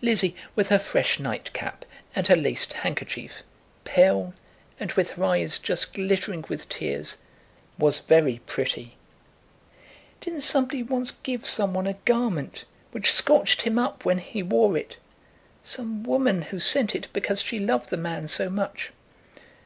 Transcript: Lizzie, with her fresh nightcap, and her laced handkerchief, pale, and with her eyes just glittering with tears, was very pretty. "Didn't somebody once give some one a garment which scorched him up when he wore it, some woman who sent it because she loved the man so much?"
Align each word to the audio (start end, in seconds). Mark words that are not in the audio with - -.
Lizzie, 0.00 0.34
with 0.56 0.70
her 0.70 0.78
fresh 0.78 1.20
nightcap, 1.20 1.84
and 2.16 2.28
her 2.28 2.34
laced 2.34 2.72
handkerchief, 2.72 3.42
pale, 3.84 4.32
and 4.78 4.92
with 4.92 5.10
her 5.10 5.24
eyes 5.24 5.58
just 5.58 5.92
glittering 5.92 6.42
with 6.48 6.66
tears, 6.70 7.18
was 7.78 8.00
very 8.00 8.40
pretty. 8.46 8.96
"Didn't 10.22 10.40
somebody 10.40 10.82
once 10.82 11.10
give 11.10 11.46
some 11.46 11.74
one 11.74 11.86
a 11.86 11.92
garment 12.06 12.64
which 12.92 13.12
scorched 13.12 13.60
him 13.60 13.78
up 13.78 14.02
when 14.02 14.16
he 14.16 14.42
wore 14.42 14.78
it, 14.78 14.96
some 15.62 16.04
woman 16.04 16.40
who 16.40 16.58
sent 16.58 16.94
it 16.94 17.08
because 17.12 17.42
she 17.42 17.58
loved 17.58 17.90
the 17.90 17.98
man 17.98 18.28
so 18.28 18.48
much?" 18.48 18.92